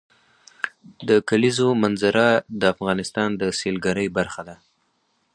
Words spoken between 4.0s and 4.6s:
برخه ده.